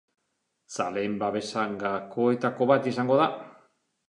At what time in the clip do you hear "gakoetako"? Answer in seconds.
1.83-2.69